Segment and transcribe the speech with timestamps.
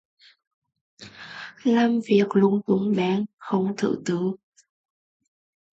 [1.63, 4.33] Làm việc lung tung beng, không thứ tự